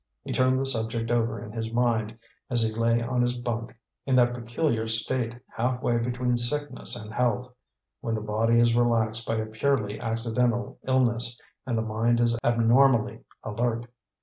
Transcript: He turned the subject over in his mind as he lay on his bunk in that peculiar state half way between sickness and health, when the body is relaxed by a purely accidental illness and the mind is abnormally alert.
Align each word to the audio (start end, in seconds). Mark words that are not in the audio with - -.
He 0.23 0.33
turned 0.33 0.59
the 0.59 0.65
subject 0.65 1.11
over 1.11 1.39
in 1.39 1.51
his 1.51 1.71
mind 1.71 2.17
as 2.49 2.63
he 2.63 2.73
lay 2.73 3.03
on 3.03 3.21
his 3.21 3.37
bunk 3.37 3.75
in 4.03 4.15
that 4.15 4.33
peculiar 4.33 4.87
state 4.87 5.35
half 5.55 5.79
way 5.83 5.99
between 5.99 6.37
sickness 6.37 6.95
and 6.95 7.13
health, 7.13 7.53
when 7.99 8.15
the 8.15 8.21
body 8.21 8.59
is 8.59 8.75
relaxed 8.75 9.27
by 9.27 9.35
a 9.35 9.45
purely 9.45 9.99
accidental 9.99 10.79
illness 10.87 11.39
and 11.67 11.77
the 11.77 11.83
mind 11.83 12.19
is 12.19 12.35
abnormally 12.43 13.23
alert. 13.43 13.85